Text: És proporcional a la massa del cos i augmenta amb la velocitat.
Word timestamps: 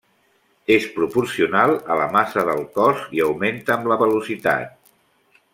És 0.75 0.87
proporcional 0.95 1.75
a 1.95 1.99
la 2.01 2.09
massa 2.17 2.47
del 2.49 2.65
cos 2.81 3.07
i 3.19 3.23
augmenta 3.29 3.77
amb 3.79 3.93
la 3.93 4.03
velocitat. 4.07 4.77